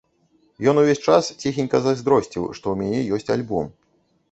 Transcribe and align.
Ён 0.71 0.79
увесь 0.83 1.03
час 1.07 1.29
ціхенька 1.41 1.77
зайздросціў, 1.85 2.49
што 2.57 2.65
ў 2.75 2.83
мяне 2.83 2.99
ёсць 3.21 3.33
альбом. 3.39 3.73